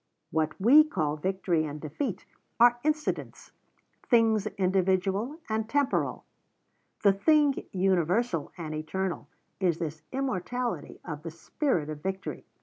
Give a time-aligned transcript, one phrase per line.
[0.31, 2.25] What we call victory and defeat
[2.59, 3.51] are incidents
[4.09, 6.25] things individual and temporal.
[7.03, 9.27] The thing universal and eternal
[9.59, 12.47] is this immortality of the spirit of victory.